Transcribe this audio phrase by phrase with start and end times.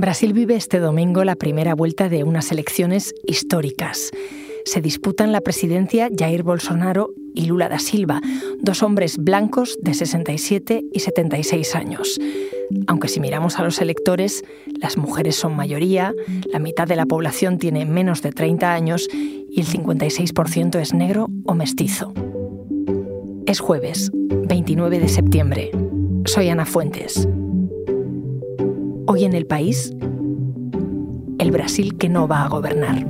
[0.00, 4.10] Brasil vive este domingo la primera vuelta de unas elecciones históricas.
[4.64, 8.20] Se disputan la presidencia Jair Bolsonaro y Lula da Silva,
[8.60, 12.20] dos hombres blancos de 67 y 76 años.
[12.86, 14.44] Aunque si miramos a los electores,
[14.80, 16.14] las mujeres son mayoría,
[16.52, 21.28] la mitad de la población tiene menos de 30 años y el 56% es negro
[21.44, 22.12] o mestizo.
[23.46, 25.70] Es jueves, 29 de septiembre.
[26.26, 27.26] Soy Ana Fuentes.
[29.10, 29.90] Hoy en el país,
[31.38, 33.06] el Brasil que no va a gobernar.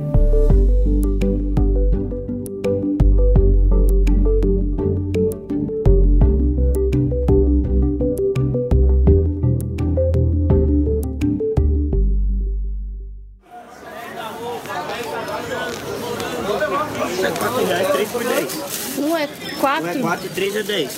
[18.97, 19.27] Um é
[19.59, 19.89] quatro.
[19.89, 20.97] Um é 4 e 3 é 10.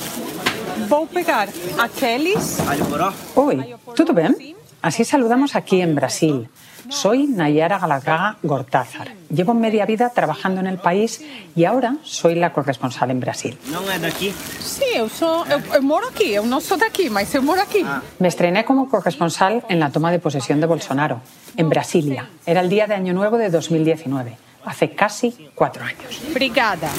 [0.87, 1.49] Vou pegar
[1.79, 2.59] aqueles.
[2.67, 3.13] Alho poró?
[3.35, 4.35] Uy, ¿todo bien?
[4.81, 6.49] Así saludamos aquí en Brasil.
[6.89, 9.13] Soy Nayara Galagaga Gortázar.
[9.29, 11.23] Llevo media vida trabajando en el país
[11.55, 13.57] y ahora soy la corresponsal en Brasil.
[13.93, 14.33] É daqui?
[14.59, 15.45] Sim, eu sou.
[15.45, 16.33] Eu, eu moro aqui.
[16.33, 17.85] Eu não sou daqui, mas eu moro aqui.
[18.19, 21.21] Me estrené como corresponsal en la toma de posesión de Bolsonaro,
[21.55, 22.27] en Brasilia.
[22.45, 26.21] Era el día de Año Nuevo de 2019, hace casi cuatro años.
[26.31, 26.89] Obrigada.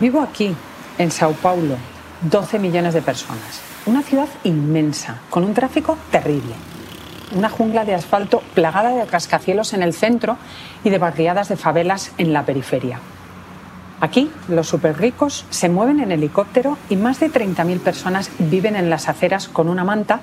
[0.00, 0.54] Vivo aquí,
[0.96, 1.76] en Sao Paulo,
[2.22, 3.67] 12 millones de personas.
[3.86, 6.54] Una ciudad inmensa, con un tráfico terrible.
[7.34, 10.36] Una jungla de asfalto plagada de rascacielos en el centro
[10.84, 13.00] y de barriadas de favelas en la periferia.
[14.00, 19.08] Aquí, los superricos se mueven en helicóptero y más de 30.000 personas viven en las
[19.08, 20.20] aceras con una manta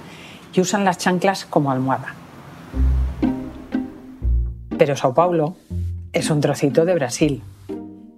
[0.54, 2.16] y usan las chanclas como almohada.
[4.78, 5.56] Pero Sao Paulo
[6.14, 7.44] es un trocito de Brasil.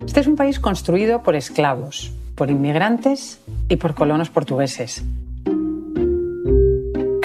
[0.05, 5.03] Este es un país construido por esclavos, por inmigrantes y por colonos portugueses.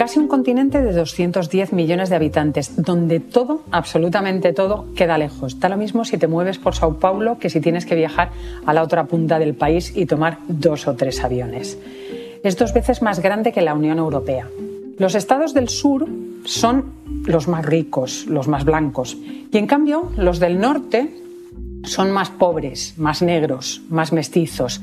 [0.02, 5.60] Casi un continente de 210 millones de habitantes, donde todo, absolutamente todo, queda lejos.
[5.60, 8.32] Da lo mismo si te mueves por Sao Paulo que si tienes que viajar
[8.66, 11.78] a la otra punta del país y tomar dos o tres aviones.
[12.42, 14.48] Es dos veces más grande que la Unión Europea.
[14.98, 16.08] Los estados del sur
[16.46, 16.94] son
[17.24, 19.16] los más ricos, los más blancos,
[19.52, 21.14] y en cambio los del norte
[21.84, 24.80] son más pobres, más negros, más mestizos.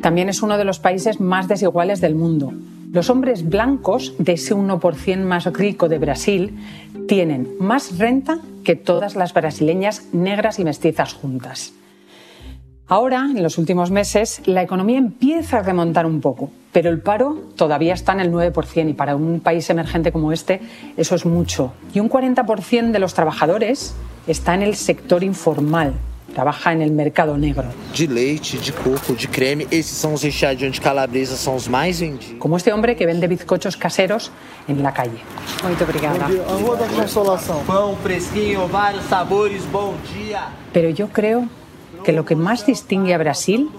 [0.00, 2.52] También es uno de los países más desiguales del mundo.
[2.94, 6.56] Los hombres blancos de ese 1% más rico de Brasil
[7.08, 11.72] tienen más renta que todas las brasileñas negras y mestizas juntas.
[12.86, 17.42] Ahora, en los últimos meses, la economía empieza a remontar un poco, pero el paro
[17.56, 20.60] todavía está en el 9% y para un país emergente como este
[20.96, 21.72] eso es mucho.
[21.94, 23.96] Y un 40% de los trabajadores
[24.28, 25.94] está en el sector informal,
[26.34, 27.64] trabaja en el mercado negro.
[27.96, 29.66] de leite, de coco, de creme.
[29.70, 32.38] Esses são os recheadinhos de calabresa, são os mais vendidos.
[32.38, 34.30] Como este hombre que vende bizcochos caseros
[34.68, 35.20] en la calle.
[35.62, 36.26] Muy obrigada.
[36.60, 37.62] Rua da Consolação.
[37.64, 40.48] Pão fresquinho, vários sabores, bom dia.
[40.72, 41.48] Pero yo creo
[42.04, 43.70] que lo que más distingue a Brasil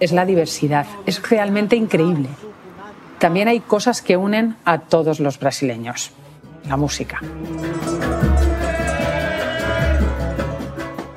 [0.00, 0.86] es la diversidad.
[1.06, 2.28] Es realmente increíble.
[3.18, 6.12] También hay cosas que unen a todos los brasileños.
[6.68, 7.20] La música.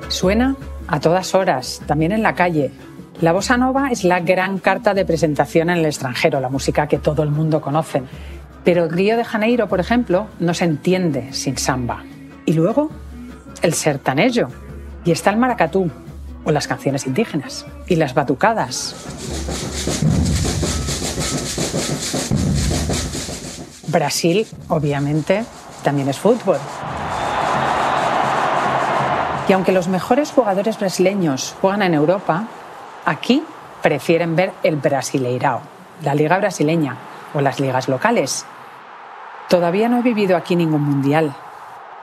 [0.08, 0.56] Suena
[0.92, 2.70] a todas horas, también en la calle.
[3.22, 6.98] La bossa nova es la gran carta de presentación en el extranjero, la música que
[6.98, 8.02] todo el mundo conoce.
[8.62, 12.04] Pero Río de Janeiro, por ejemplo, no se entiende sin samba.
[12.44, 12.90] Y luego,
[13.62, 14.48] el sertanejo.
[15.06, 15.90] Y está el maracatú,
[16.44, 18.94] o las canciones indígenas, y las batucadas.
[23.88, 25.44] Brasil, obviamente,
[25.82, 26.58] también es fútbol.
[29.52, 32.44] Y aunque los mejores jugadores brasileños juegan en Europa,
[33.04, 33.44] aquí
[33.82, 35.60] prefieren ver el Brasileirao,
[36.02, 36.96] la liga brasileña
[37.34, 38.46] o las ligas locales.
[39.50, 41.34] Todavía no he vivido aquí ningún mundial,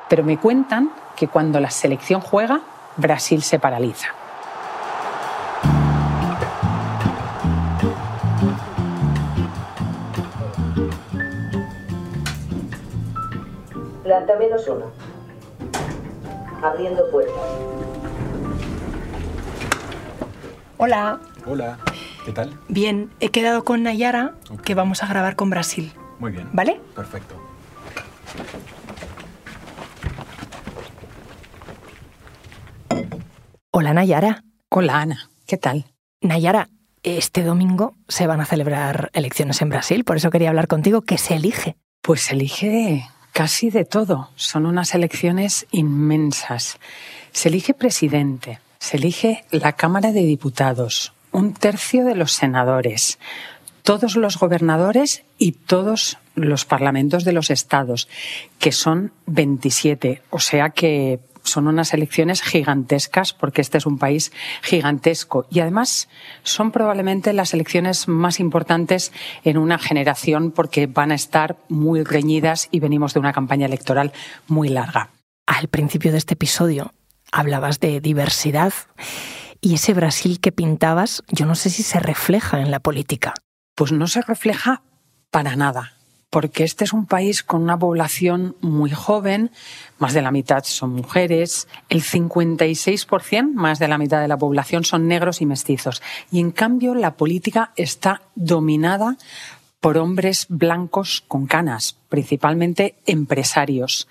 [0.07, 2.61] pero me cuentan que cuando la selección juega,
[2.97, 4.09] Brasil se paraliza.
[14.03, 14.98] Planta menos uno.
[16.61, 17.35] Abriendo puertas.
[20.77, 21.19] Hola.
[21.45, 21.77] Hola,
[22.25, 22.57] ¿qué tal?
[22.67, 25.93] Bien, he quedado con Nayara que vamos a grabar con Brasil.
[26.19, 26.49] Muy bien.
[26.53, 26.79] ¿Vale?
[26.95, 27.35] Perfecto.
[33.71, 34.43] Hola Nayara.
[34.69, 35.85] Hola Ana, ¿qué tal?
[36.21, 36.69] Nayara,
[37.03, 41.01] este domingo se van a celebrar elecciones en Brasil, por eso quería hablar contigo.
[41.01, 41.75] ¿Qué se elige?
[42.01, 43.09] Pues se elige
[43.39, 44.31] casi de todo.
[44.35, 46.77] Son unas elecciones inmensas.
[47.31, 53.17] Se elige presidente, se elige la Cámara de Diputados, un tercio de los senadores.
[53.81, 58.09] todos los gobernadores y todos los parlamentos de los estados,
[58.59, 60.21] que son 27.
[60.29, 61.19] O sea que
[61.49, 64.31] son unas elecciones gigantescas porque este es un país
[64.61, 66.09] gigantesco y además
[66.43, 69.11] son probablemente las elecciones más importantes
[69.43, 74.13] en una generación porque van a estar muy reñidas y venimos de una campaña electoral
[74.47, 75.09] muy larga.
[75.45, 76.93] Al principio de este episodio
[77.31, 78.73] hablabas de diversidad
[79.61, 83.33] y ese Brasil que pintabas, yo no sé si se refleja en la política.
[83.75, 84.83] Pues no se refleja
[85.31, 85.98] para nada
[86.29, 89.51] porque este es un país con una población muy joven,
[89.97, 94.83] más de la mitad son mujeres, el 56%, más de la mitad de la población
[94.83, 96.01] son negros y mestizos.
[96.31, 99.17] Y en cambio la política está dominada
[99.81, 104.07] por hombres blancos con canas, principalmente empresarios.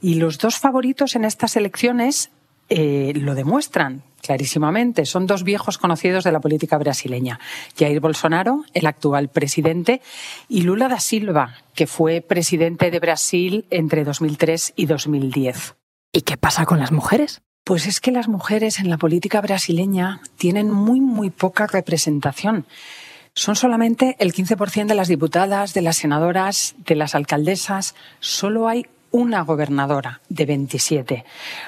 [0.00, 2.30] Y los dos favoritos en estas elecciones
[2.68, 5.06] eh, lo demuestran clarísimamente.
[5.06, 7.40] Son dos viejos conocidos de la política brasileña.
[7.78, 10.00] Jair Bolsonaro, el actual presidente,
[10.48, 15.76] y Lula da Silva, que fue presidente de Brasil entre 2003 y 2010.
[16.12, 17.42] ¿Y qué pasa con las mujeres?
[17.64, 22.66] Pues es que las mujeres en la política brasileña tienen muy, muy poca representación.
[23.34, 27.94] Son solamente el 15% de las diputadas, de las senadoras, de las alcaldesas.
[28.18, 31.24] Solo hay una gobernadora de 27.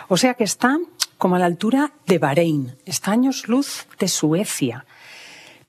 [0.09, 0.79] O sea que está
[1.23, 4.87] como a la altura de Bahrein, está años luz de Suecia,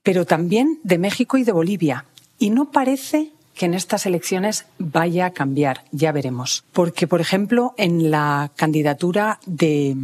[0.02, 2.06] pero también de México y de Bolivia.
[2.40, 6.64] Y no parece que en estas elecciones vaya a cambiar, ya veremos.
[6.74, 9.96] Porque, por ejemplo, en la candidatura de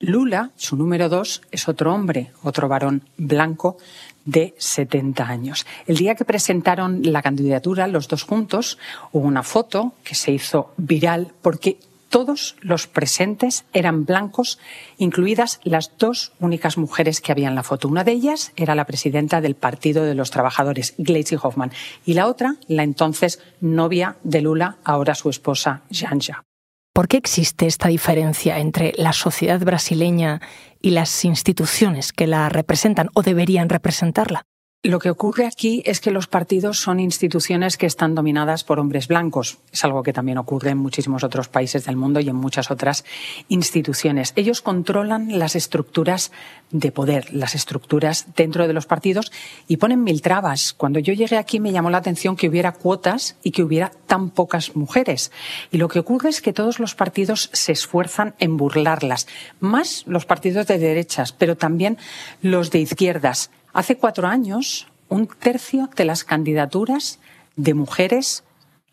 [0.00, 3.78] Lula, su número dos, es otro hombre, otro varón blanco
[4.26, 5.64] de 70 años.
[5.86, 8.76] El día que presentaron la candidatura, los dos juntos,
[9.12, 11.78] hubo una foto que se hizo viral porque
[12.14, 14.60] todos los presentes eran blancos,
[14.98, 17.88] incluidas las dos únicas mujeres que había en la foto.
[17.88, 21.72] Una de ellas era la presidenta del Partido de los Trabajadores, Gleisi Hoffman,
[22.06, 26.44] y la otra, la entonces novia de Lula, ahora su esposa, Janja.
[26.92, 30.40] ¿Por qué existe esta diferencia entre la sociedad brasileña
[30.80, 34.44] y las instituciones que la representan o deberían representarla?
[34.86, 39.08] Lo que ocurre aquí es que los partidos son instituciones que están dominadas por hombres
[39.08, 39.56] blancos.
[39.72, 43.06] Es algo que también ocurre en muchísimos otros países del mundo y en muchas otras
[43.48, 44.34] instituciones.
[44.36, 46.32] Ellos controlan las estructuras
[46.70, 49.32] de poder, las estructuras dentro de los partidos
[49.68, 50.74] y ponen mil trabas.
[50.74, 54.28] Cuando yo llegué aquí me llamó la atención que hubiera cuotas y que hubiera tan
[54.28, 55.32] pocas mujeres.
[55.72, 59.28] Y lo que ocurre es que todos los partidos se esfuerzan en burlarlas,
[59.60, 61.96] más los partidos de derechas, pero también
[62.42, 67.18] los de izquierdas Hace cuatro años, un tercio de las candidaturas
[67.56, 68.44] de mujeres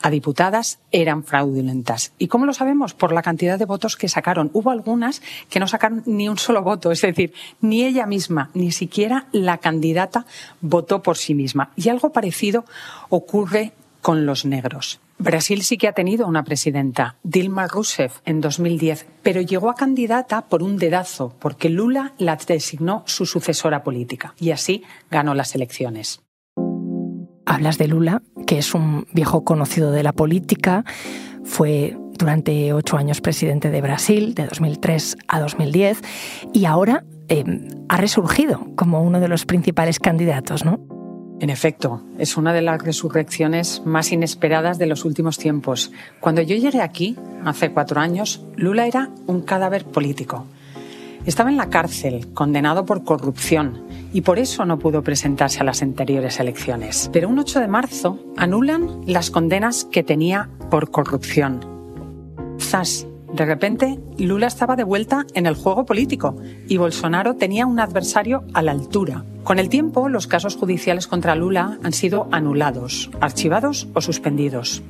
[0.01, 2.13] a diputadas eran fraudulentas.
[2.17, 2.95] ¿Y cómo lo sabemos?
[2.95, 4.49] Por la cantidad de votos que sacaron.
[4.53, 7.31] Hubo algunas que no sacaron ni un solo voto, es decir,
[7.61, 10.25] ni ella misma, ni siquiera la candidata
[10.61, 11.69] votó por sí misma.
[11.75, 12.65] Y algo parecido
[13.09, 14.99] ocurre con los negros.
[15.21, 20.47] Brasil sí que ha tenido una presidenta, Dilma Rousseff, en 2010, pero llegó a candidata
[20.47, 26.21] por un dedazo, porque Lula la designó su sucesora política y así ganó las elecciones.
[27.45, 30.85] Hablas de Lula, que es un viejo conocido de la política,
[31.43, 36.01] fue durante ocho años presidente de Brasil, de 2003 a 2010,
[36.53, 37.43] y ahora eh,
[37.89, 40.79] ha resurgido como uno de los principales candidatos, ¿no?
[41.41, 45.91] En efecto, es una de las resurrecciones más inesperadas de los últimos tiempos.
[46.19, 50.45] Cuando yo llegué aquí, hace cuatro años, Lula era un cadáver político.
[51.25, 53.81] Estaba en la cárcel, condenado por corrupción,
[54.13, 57.09] y por eso no pudo presentarse a las anteriores elecciones.
[57.11, 61.65] Pero un 8 de marzo anulan las condenas que tenía por corrupción.
[62.59, 66.35] Zas, de repente, Lula estaba de vuelta en el juego político
[66.67, 69.23] y Bolsonaro tenía un adversario a la altura.
[69.43, 74.83] Con el tiempo, los casos judiciales contra Lula han sido anulados, archivados o suspendidos.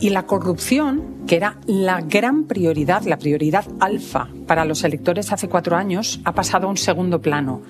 [0.00, 5.48] Y la corrupción, que era la gran prioridad, la prioridad alfa para los electores hace
[5.48, 7.62] cuatro años, ha pasado a un segundo plano.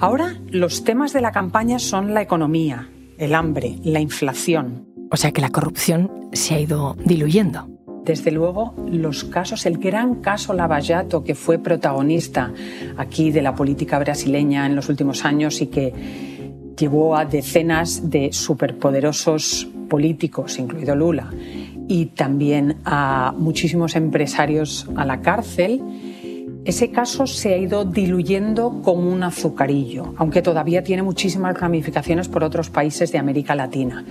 [0.00, 4.86] Ahora los temas de la campaña son la economía, el hambre, la inflación.
[5.10, 7.73] O sea que la corrupción se ha ido diluyendo.
[8.04, 12.52] Desde luego, los casos, el gran caso Lavallato, que fue protagonista
[12.98, 15.92] aquí de la política brasileña en los últimos años y que
[16.76, 21.30] llevó a decenas de superpoderosos políticos, incluido Lula,
[21.88, 25.80] y también a muchísimos empresarios a la cárcel,
[26.64, 32.42] ese caso se ha ido diluyendo como un azucarillo, aunque todavía tiene muchísimas ramificaciones por
[32.42, 34.02] otros países de América Latina.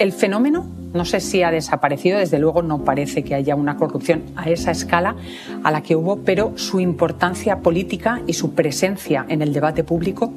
[0.00, 4.24] El fenómeno no sé si ha desaparecido, desde luego no parece que haya una corrupción
[4.34, 5.14] a esa escala
[5.62, 10.32] a la que hubo, pero su importancia política y su presencia en el debate público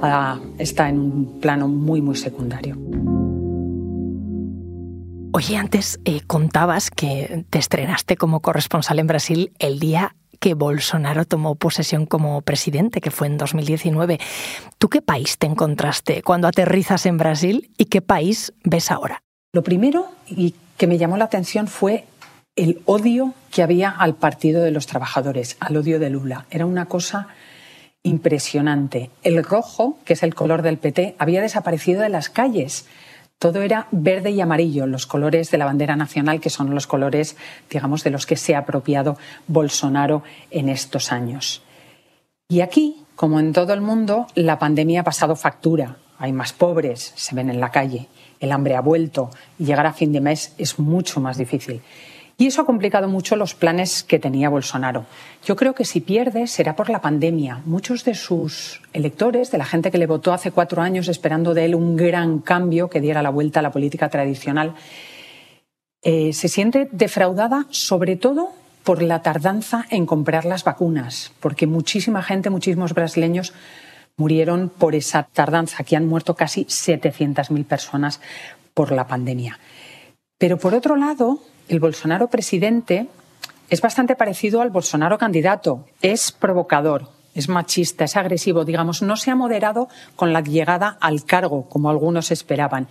[0.00, 2.76] ah, está en un plano muy, muy secundario.
[5.34, 11.24] Oye, antes eh, contabas que te estrenaste como corresponsal en Brasil el día que Bolsonaro
[11.24, 14.18] tomó posesión como presidente, que fue en 2019.
[14.76, 19.22] ¿Tú qué país te encontraste cuando aterrizas en Brasil y qué país ves ahora?
[19.52, 22.06] Lo primero y que me llamó la atención fue
[22.56, 26.46] el odio que había al Partido de los Trabajadores, al odio de Lula.
[26.50, 27.28] Era una cosa
[28.02, 29.10] impresionante.
[29.22, 32.86] El rojo, que es el color del PT, había desaparecido de las calles.
[33.42, 37.36] Todo era verde y amarillo, los colores de la bandera nacional, que son los colores,
[37.68, 39.18] digamos, de los que se ha apropiado
[39.48, 40.22] Bolsonaro
[40.52, 41.60] en estos años.
[42.48, 45.96] Y aquí, como en todo el mundo, la pandemia ha pasado factura.
[46.18, 48.06] Hay más pobres, se ven en la calle,
[48.38, 51.82] el hambre ha vuelto y llegar a fin de mes es mucho más difícil.
[52.38, 55.04] Y eso ha complicado mucho los planes que tenía Bolsonaro.
[55.44, 57.60] Yo creo que si pierde será por la pandemia.
[57.64, 61.66] Muchos de sus electores, de la gente que le votó hace cuatro años esperando de
[61.66, 64.74] él un gran cambio que diera la vuelta a la política tradicional,
[66.02, 68.50] eh, se siente defraudada sobre todo
[68.82, 73.52] por la tardanza en comprar las vacunas, porque muchísima gente, muchísimos brasileños
[74.16, 75.76] murieron por esa tardanza.
[75.80, 78.20] Aquí han muerto casi 700.000 personas
[78.74, 79.58] por la pandemia.
[80.38, 81.40] Pero por otro lado,
[81.72, 83.06] el Bolsonaro presidente
[83.70, 85.86] es bastante parecido al Bolsonaro candidato.
[86.02, 91.24] Es provocador, es machista, es agresivo, digamos, no se ha moderado con la llegada al
[91.24, 92.88] cargo, como algunos esperaban.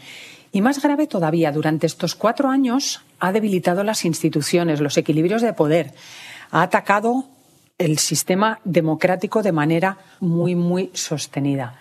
[0.51, 5.53] Y más grave todavía, durante estos cuatro años ha debilitado las instituciones, los equilibrios de
[5.53, 5.93] poder,
[6.49, 7.25] ha atacado
[7.77, 11.79] el sistema democrático de manera muy, muy sostenida.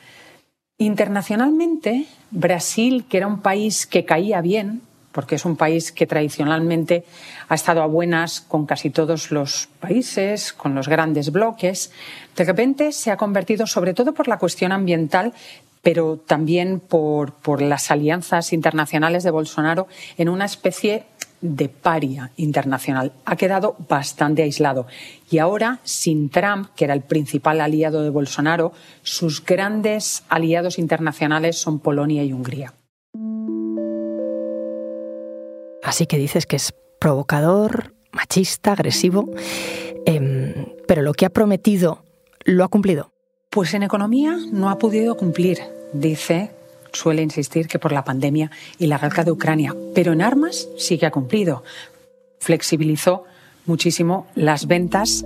[0.76, 7.05] Internacionalmente, Brasil, que era un país que caía bien, porque es un país que tradicionalmente
[7.49, 11.93] ha estado a buenas con casi todos los países, con los grandes bloques,
[12.37, 15.33] de repente se ha convertido, sobre todo por la cuestión ambiental,
[15.83, 19.88] pero también por, por las alianzas internacionales de Bolsonaro,
[20.19, 21.05] en una especie
[21.40, 23.12] de paria internacional.
[23.25, 24.87] Ha quedado bastante aislado.
[25.31, 31.57] Y ahora, sin Trump, que era el principal aliado de Bolsonaro, sus grandes aliados internacionales
[31.57, 32.75] son Polonia y Hungría.
[35.90, 39.28] Así que dices que es provocador, machista, agresivo,
[40.06, 42.04] em, pero lo que ha prometido
[42.44, 43.11] lo ha cumplido.
[43.50, 45.59] Pues en economía no ha podido cumplir,
[45.92, 46.52] dice,
[46.92, 50.97] suele insistir que por la pandemia y la guerra de Ucrania, pero en armas sí
[50.97, 51.64] que ha cumplido.
[52.38, 53.25] Flexibilizó
[53.66, 55.25] muchísimo las ventas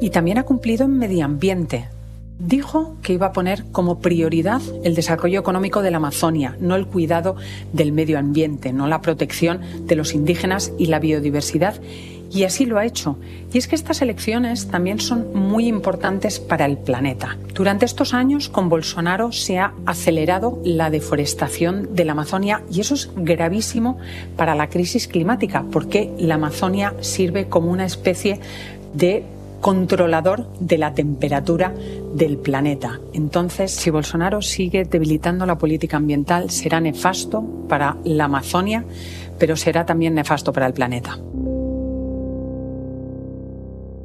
[0.00, 1.90] y también ha cumplido en medio ambiente
[2.38, 6.86] dijo que iba a poner como prioridad el desarrollo económico de la Amazonia, no el
[6.86, 7.36] cuidado
[7.72, 11.80] del medio ambiente, no la protección de los indígenas y la biodiversidad.
[12.30, 13.16] Y así lo ha hecho.
[13.54, 17.38] Y es que estas elecciones también son muy importantes para el planeta.
[17.54, 22.94] Durante estos años, con Bolsonaro se ha acelerado la deforestación de la Amazonia y eso
[22.94, 23.96] es gravísimo
[24.36, 28.40] para la crisis climática, porque la Amazonia sirve como una especie
[28.92, 29.24] de
[29.60, 31.74] controlador de la temperatura
[32.14, 33.00] del planeta.
[33.12, 38.84] Entonces, si Bolsonaro sigue debilitando la política ambiental, será nefasto para la Amazonia,
[39.38, 41.18] pero será también nefasto para el planeta.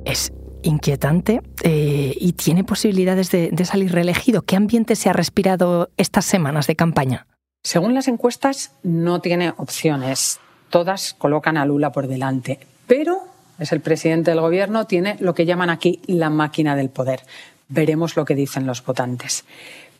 [0.05, 0.33] Es
[0.63, 4.43] inquietante eh, y tiene posibilidades de, de salir reelegido.
[4.43, 7.27] ¿Qué ambiente se ha respirado estas semanas de campaña?
[7.63, 10.39] Según las encuestas, no tiene opciones.
[10.69, 12.59] Todas colocan a Lula por delante.
[12.87, 17.21] Pero es el presidente del gobierno, tiene lo que llaman aquí la máquina del poder.
[17.69, 19.45] Veremos lo que dicen los votantes.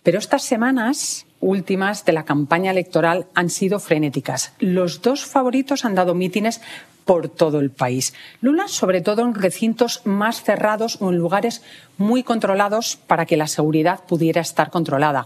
[0.03, 4.53] Pero estas semanas últimas de la campaña electoral han sido frenéticas.
[4.59, 6.61] Los dos favoritos han dado mítines
[7.05, 8.13] por todo el país.
[8.41, 11.61] Lula, sobre todo en recintos más cerrados o en lugares
[11.97, 15.25] muy controlados para que la seguridad pudiera estar controlada.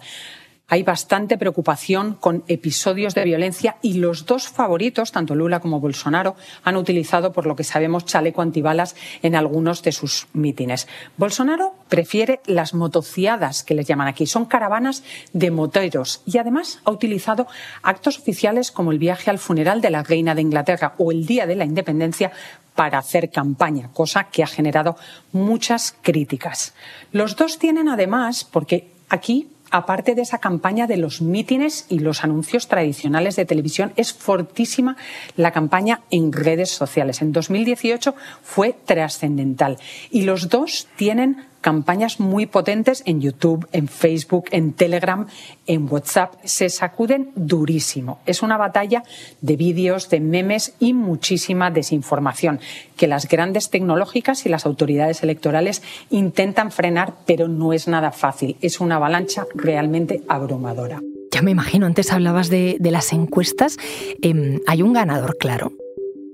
[0.69, 6.36] Hay bastante preocupación con episodios de violencia y los dos favoritos, tanto Lula como Bolsonaro,
[6.62, 8.93] han utilizado, por lo que sabemos, chaleco antibalas
[9.24, 10.89] en algunos de sus mítines.
[11.15, 14.27] Bolsonaro prefiere las motociadas, que les llaman aquí.
[14.27, 17.47] Son caravanas de moteros y además ha utilizado
[17.81, 21.47] actos oficiales como el viaje al funeral de la reina de Inglaterra o el Día
[21.47, 22.33] de la Independencia
[22.75, 24.97] para hacer campaña, cosa que ha generado
[25.31, 26.74] muchas críticas.
[27.13, 32.24] Los dos tienen además, porque aquí aparte de esa campaña de los mítines y los
[32.24, 34.97] anuncios tradicionales de televisión, es fortísima
[35.36, 37.21] la campaña en redes sociales.
[37.21, 39.77] En 2018 fue trascendental
[40.12, 45.28] y los dos tienen campañas muy potentes en YouTube, en Facebook, en Telegram,
[45.66, 46.34] en WhatsApp.
[46.44, 48.20] Se sacuden durísimo.
[48.26, 49.04] Es una batalla
[49.42, 52.60] de vídeos, de memes y muchísima desinformación
[52.96, 58.58] que las grandes tecnológicas y las autoridades electorales intentan frenar, pero no es nada fácil.
[58.62, 61.02] Es una avalancha realmente abrumadora.
[61.32, 63.78] Ya me imagino, antes hablabas de, las encuestas.
[64.22, 65.72] Em, hay un ganador claro.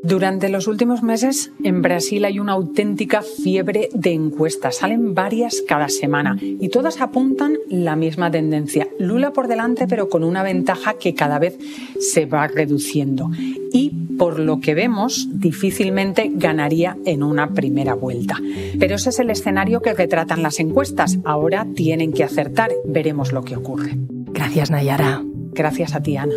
[0.04, 4.76] Durante los últimos meses en Brasil hay una auténtica fiebre de encuestas.
[4.76, 8.90] Salen varias cada semana y todas apuntan la misma tendencia.
[9.00, 11.58] Lula por delante pero con una ventaja que cada vez
[12.02, 13.32] se va reduciendo.
[13.72, 18.36] Y por lo que vemos, difícilmente ganaría en una primera vuelta.
[18.78, 21.18] Pero ese es el escenario que retratan las encuestas.
[21.24, 22.72] Ahora tienen que acertar.
[22.86, 23.94] Veremos lo que ocurre.
[24.34, 25.24] Gracias, Nayara.
[25.54, 26.36] Gracias a ti, Ana.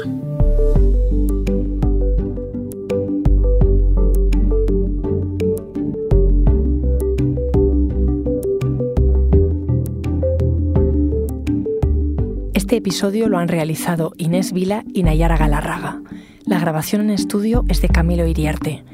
[12.66, 16.02] Este episodio lo han realizado Inés Vila y Nayara Galarraga.
[16.46, 18.84] La grabación en estudio es de Camilo Iriarte.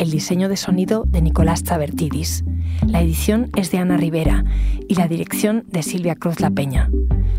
[0.00, 2.42] El diseño de sonido de Nicolás Tabertidis.
[2.88, 4.44] La edición es de Ana Rivera
[4.88, 6.90] y la dirección de Silvia Cruz La Peña.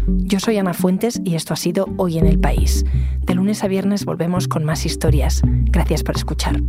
[0.08, 2.86] Yo soy Ana Fuentes y esto ha sido Hoy en el País.
[3.26, 5.42] De lunes a viernes volvemos con más historias.
[5.46, 6.62] Gracias por escuchar.